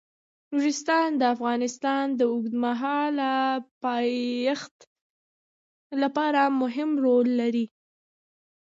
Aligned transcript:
نورستان 0.55 1.07
د 1.17 1.21
افغانستان 1.35 2.05
د 2.19 2.21
اوږدمهاله 2.33 3.33
پایښت 3.83 4.75
لپاره 6.01 6.41
مهم 6.61 6.89
رول 7.05 7.27
لري. 7.41 7.65